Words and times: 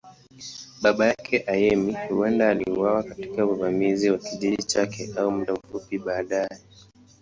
Baba 0.81 1.05
yake, 1.07 1.39
Ayemi, 1.47 1.97
huenda 2.09 2.49
aliuawa 2.49 3.03
katika 3.03 3.45
uvamizi 3.45 4.09
wa 4.09 4.17
kijiji 4.17 4.63
chake 4.63 5.09
au 5.17 5.31
muda 5.31 5.53
mfupi 5.53 5.99
baadaye. 5.99 6.59